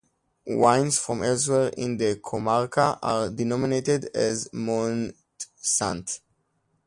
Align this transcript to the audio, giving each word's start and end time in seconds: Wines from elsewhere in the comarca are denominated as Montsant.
Wines 0.47 0.97
from 0.97 1.21
elsewhere 1.21 1.67
in 1.77 1.95
the 1.97 2.15
comarca 2.15 2.97
are 3.03 3.29
denominated 3.29 4.05
as 4.15 4.47
Montsant. 4.51 6.21